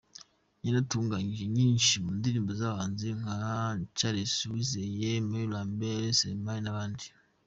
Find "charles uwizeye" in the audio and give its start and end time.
3.97-5.09